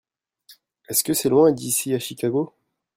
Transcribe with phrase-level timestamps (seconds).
[0.89, 2.55] Est-ce que c'est loin d'ici à Chicago?